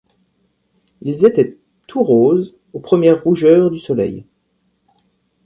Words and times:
Ils 1.03 1.27
étaient 1.27 1.59
tout 1.85 2.01
roses, 2.01 2.55
aux 2.73 2.79
premières 2.79 3.23
rougeurs 3.23 3.69
du 3.69 3.77
soleil. 3.77 4.25